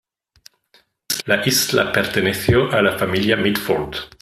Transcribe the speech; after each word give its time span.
La 1.31 1.37
isla 1.51 1.85
perteneció 1.99 2.65
a 2.79 2.81
la 2.89 2.95
familia 3.03 3.37
Mitford. 3.45 4.03